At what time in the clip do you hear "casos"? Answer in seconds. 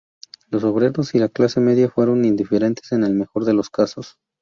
3.69-4.15